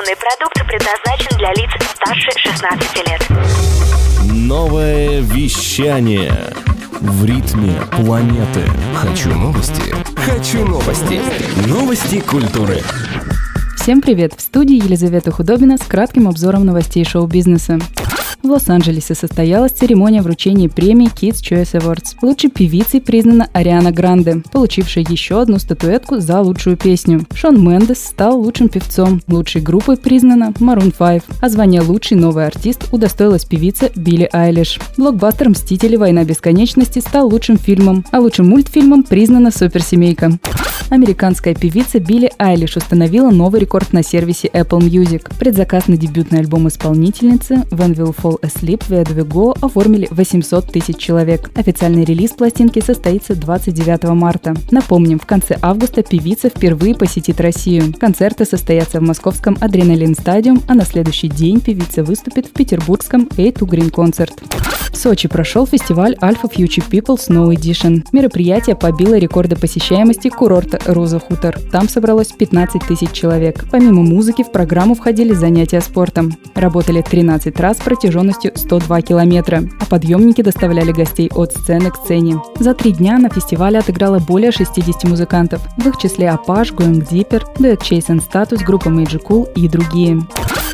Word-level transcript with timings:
Информационный 0.00 0.16
продукт 0.16 0.66
предназначен 0.66 1.36
для 1.36 1.52
лиц 1.52 1.70
старше 1.94 2.30
16 2.38 3.08
лет. 3.08 3.26
Новое 4.32 5.20
вещание 5.20 6.32
в 7.00 7.24
ритме 7.24 7.74
планеты. 7.90 8.62
Хочу 8.94 9.30
новости. 9.30 9.94
Хочу 10.16 10.64
новости. 10.64 11.20
Новости 11.68 12.20
культуры. 12.20 12.82
Всем 13.76 14.00
привет! 14.00 14.34
В 14.36 14.40
студии 14.40 14.76
Елизавета 14.76 15.30
Худобина 15.30 15.76
с 15.76 15.82
кратким 15.82 16.28
обзором 16.28 16.64
новостей 16.64 17.04
шоу-бизнеса. 17.04 17.78
В 18.42 18.46
Лос-Анджелесе 18.46 19.14
состоялась 19.14 19.72
церемония 19.72 20.22
вручения 20.22 20.68
премии 20.68 21.08
Kids 21.08 21.42
Choice 21.42 21.78
Awards. 21.78 22.16
Лучшей 22.22 22.50
певицей 22.50 23.00
признана 23.00 23.48
Ариана 23.52 23.92
Гранде, 23.92 24.42
получившая 24.50 25.04
еще 25.08 25.42
одну 25.42 25.58
статуэтку 25.58 26.20
за 26.20 26.40
лучшую 26.40 26.76
песню. 26.78 27.26
Шон 27.34 27.62
Мендес 27.62 28.02
стал 28.02 28.40
лучшим 28.40 28.68
певцом. 28.68 29.20
Лучшей 29.28 29.60
группой 29.60 29.98
признана 29.98 30.52
Maroon 30.58 30.94
5, 30.96 31.22
а 31.42 31.48
звание 31.50 31.82
«Лучший 31.82 32.16
новый 32.16 32.46
артист» 32.46 32.88
удостоилась 32.92 33.44
певица 33.44 33.90
Билли 33.94 34.28
Айлиш. 34.32 34.78
Блокбастер 34.96 35.50
«Мстители. 35.50 35.96
Война 35.96 36.24
бесконечности» 36.24 37.00
стал 37.00 37.28
лучшим 37.28 37.58
фильмом, 37.58 38.06
а 38.10 38.20
лучшим 38.20 38.48
мультфильмом 38.48 39.02
признана 39.02 39.50
«Суперсемейка». 39.50 40.38
Американская 40.90 41.54
певица 41.54 42.00
Билли 42.00 42.32
Айлиш 42.36 42.76
установила 42.76 43.30
новый 43.30 43.60
рекорд 43.60 43.92
на 43.92 44.02
сервисе 44.02 44.48
Apple 44.48 44.80
Music. 44.80 45.32
Предзаказ 45.38 45.86
на 45.86 45.96
дебютный 45.96 46.40
альбом 46.40 46.66
исполнительницы 46.66 47.54
When 47.70 47.94
Will 47.94 48.14
Fall 48.14 48.40
Asleep 48.40 48.82
via 48.88 49.04
Dvigo 49.04 49.56
оформили 49.62 50.08
800 50.10 50.66
тысяч 50.66 50.96
человек. 50.96 51.48
Официальный 51.54 52.04
релиз 52.04 52.32
пластинки 52.32 52.80
состоится 52.80 53.36
29 53.36 54.02
марта. 54.14 54.56
Напомним, 54.72 55.20
в 55.20 55.26
конце 55.26 55.56
августа 55.62 56.02
певица 56.02 56.48
впервые 56.48 56.96
посетит 56.96 57.40
Россию. 57.40 57.94
Концерты 57.98 58.44
состоятся 58.44 58.98
в 58.98 59.04
московском 59.04 59.56
Адреналин 59.60 60.14
Стадиум, 60.14 60.60
а 60.66 60.74
на 60.74 60.84
следующий 60.84 61.28
день 61.28 61.60
певица 61.60 62.02
выступит 62.02 62.46
в 62.46 62.50
петербургском 62.50 63.28
A2 63.36 63.58
Green 63.60 63.92
Concert. 63.92 64.32
В 64.92 64.96
Сочи 64.96 65.28
прошел 65.28 65.66
фестиваль 65.66 66.14
Alpha 66.20 66.50
Future 66.50 66.84
People 66.90 67.16
Snow 67.16 67.54
Edition. 67.54 68.04
Мероприятие 68.12 68.76
побило 68.76 69.16
рекорды 69.16 69.56
посещаемости 69.56 70.28
курорта 70.28 70.78
Роза 70.86 71.20
Хутор. 71.20 71.58
Там 71.72 71.88
собралось 71.88 72.28
15 72.28 72.82
тысяч 72.86 73.12
человек. 73.12 73.66
Помимо 73.70 74.02
музыки 74.02 74.42
в 74.42 74.50
программу 74.50 74.94
входили 74.94 75.32
занятия 75.32 75.80
спортом. 75.80 76.32
Работали 76.54 77.02
13 77.02 77.58
раз 77.60 77.76
протяженностью 77.78 78.52
102 78.54 79.02
километра, 79.02 79.62
а 79.80 79.86
подъемники 79.86 80.42
доставляли 80.42 80.92
гостей 80.92 81.30
от 81.34 81.52
сцены 81.52 81.90
к 81.90 81.96
сцене. 81.96 82.40
За 82.58 82.74
три 82.74 82.92
дня 82.92 83.18
на 83.18 83.30
фестивале 83.30 83.78
отыграло 83.78 84.18
более 84.18 84.50
60 84.50 85.04
музыкантов, 85.04 85.60
в 85.76 85.86
их 85.86 85.98
числе 85.98 86.30
Апаш, 86.30 86.72
Deeper, 86.72 87.42
дуэт 87.58 87.80
and 87.80 88.22
Status, 88.26 88.64
группа 88.64 88.88
Major 88.88 89.22
Cool 89.22 89.52
и 89.54 89.68
другие. 89.68 90.20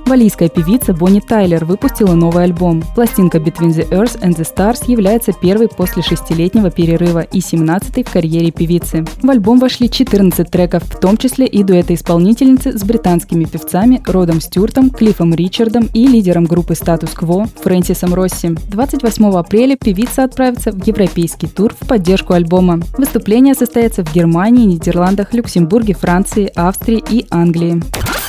Валийская 0.06 0.48
певица 0.48 0.94
Бонни 0.94 1.18
Тайлер 1.18 1.64
выпустила 1.64 2.14
новый 2.14 2.44
альбом. 2.44 2.84
Пластинка 2.94 3.38
Between 3.38 3.70
the 3.70 3.88
Earth 3.90 4.20
and 4.20 4.36
the 4.36 4.46
Stars 4.46 4.88
является 4.88 5.32
первой 5.32 5.68
после 5.68 6.00
шестилетнего 6.00 6.70
перерыва 6.70 7.22
и 7.22 7.40
17-й 7.40 8.04
в 8.04 8.12
карьере 8.12 8.52
певицы. 8.52 9.04
В 9.20 9.28
альбом 9.28 9.58
вошли 9.58 9.90
14 9.90 10.48
треков, 10.48 10.84
в 10.84 11.00
том 11.00 11.16
числе 11.16 11.46
и 11.46 11.64
дуэты 11.64 11.94
исполнительницы 11.94 12.78
с 12.78 12.84
британскими 12.84 13.46
певцами 13.46 14.00
Родом 14.06 14.40
Стюартом, 14.40 14.90
Клиффом 14.90 15.34
Ричардом 15.34 15.88
и 15.92 16.06
лидером 16.06 16.44
группы 16.44 16.74
Status 16.74 17.12
Quo 17.16 17.48
Фрэнсисом 17.64 18.14
Росси. 18.14 18.50
28 18.70 19.24
апреля 19.36 19.76
певица 19.76 20.22
отправится 20.22 20.70
в 20.70 20.86
европейский 20.86 21.48
тур 21.48 21.74
в 21.80 21.84
поддержку 21.84 22.34
альбома. 22.34 22.78
Выступление 22.96 23.54
состоится 23.54 24.04
в 24.04 24.14
Германии, 24.14 24.66
Нидерландах, 24.66 25.34
Люксембурге, 25.34 25.94
Франции, 25.94 26.52
Австрии 26.54 27.02
и 27.10 27.26
Англии. 27.30 27.82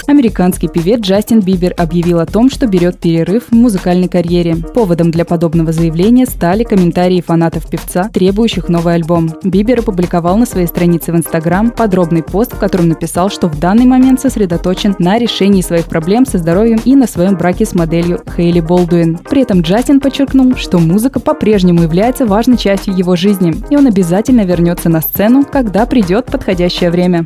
Американский 0.08 0.70
певец 0.70 1.02
Джастин 1.02 1.42
Бибер 1.42 1.74
объявил 1.78 2.20
о 2.20 2.26
том, 2.26 2.50
что 2.50 2.66
берет 2.66 2.98
перерыв 2.98 3.50
в 3.50 3.52
музыкальной 3.52 4.08
карьере. 4.08 4.56
Поводом 4.56 5.12
для 5.12 5.26
подобного 5.26 5.74
заявления 5.74 6.26
стали 6.26 6.64
комментарии 6.64 7.20
фанатов 7.20 7.70
певца, 7.70 8.10
требующих 8.14 8.70
новый 8.70 8.96
альбом. 8.96 9.36
Бибер 9.44 9.80
опубликовал 9.80 10.38
на 10.38 10.46
своей 10.46 10.68
странице 10.68 11.12
в 11.12 11.18
Инстаграм 11.18 11.72
подробный 11.72 12.24
пост, 12.24 12.54
в 12.54 12.58
котором 12.58 12.88
написал, 12.88 13.30
что 13.30 13.50
в 13.50 13.60
данный 13.60 13.86
момент 13.86 14.22
сосредоточен 14.22 14.96
на 14.98 15.20
решении 15.20 15.62
своих 15.62 15.88
проблем 15.88 16.26
со 16.26 16.38
здоровьем 16.38 16.80
и 16.86 16.96
на 16.96 17.06
своем 17.06 17.36
браке 17.36 17.66
с 17.66 17.76
моделью 17.76 18.22
Хейли 18.34 18.62
Болдуин. 18.62 19.18
При 19.30 19.42
этом 19.42 19.60
Джастин 19.60 20.00
подчеркнул, 20.00 20.56
что 20.56 20.80
музыка 20.80 21.20
по-прежнему 21.20 21.82
является 21.82 22.26
важной 22.26 22.58
частью 22.58 22.96
его 22.96 23.18
жизни, 23.18 23.54
и 23.70 23.76
он 23.76 23.88
обязательно 23.88 24.46
вернется 24.46 24.88
на 24.88 25.02
сцену, 25.02 25.44
когда 25.44 25.86
придет 25.86 26.28
подходящее 26.28 26.92
время. 26.92 27.26